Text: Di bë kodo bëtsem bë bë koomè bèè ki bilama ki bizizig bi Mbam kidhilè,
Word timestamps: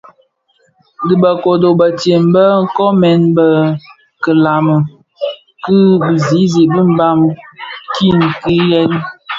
Di 1.07 1.13
bë 1.21 1.31
kodo 1.43 1.69
bëtsem 1.79 2.23
bë 2.33 2.43
bë 2.57 2.67
koomè 2.75 3.11
bèè 3.35 3.67
ki 4.21 4.31
bilama 4.35 4.75
ki 5.63 5.77
bizizig 6.05 6.69
bi 6.73 6.81
Mbam 6.93 7.19
kidhilè, 7.93 8.81